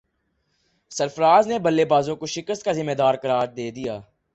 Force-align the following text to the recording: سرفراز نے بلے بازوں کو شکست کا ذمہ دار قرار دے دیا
سرفراز 0.91 1.47
نے 1.47 1.59
بلے 1.59 1.85
بازوں 1.85 2.15
کو 2.15 2.25
شکست 2.27 2.63
کا 2.65 2.71
ذمہ 2.71 2.95
دار 2.97 3.15
قرار 3.15 3.47
دے 3.57 3.69
دیا 3.71 3.99